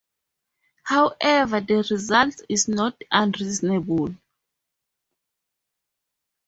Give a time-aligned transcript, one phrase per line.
[0.85, 4.15] However, the result is not unreasonable.